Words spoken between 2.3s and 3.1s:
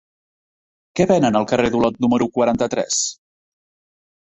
quaranta-tres?